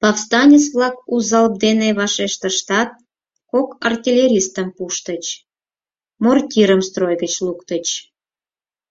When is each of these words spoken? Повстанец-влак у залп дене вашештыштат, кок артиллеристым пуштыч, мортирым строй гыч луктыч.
Повстанец-влак 0.00 0.96
у 1.12 1.16
залп 1.28 1.54
дене 1.64 1.88
вашештыштат, 1.98 2.90
кок 3.50 3.68
артиллеристым 3.88 4.68
пуштыч, 4.76 5.24
мортирым 6.24 6.80
строй 6.88 7.14
гыч 7.22 7.34
луктыч. 7.44 7.86